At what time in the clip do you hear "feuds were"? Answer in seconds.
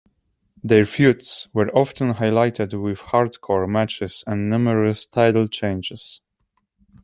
0.87-1.69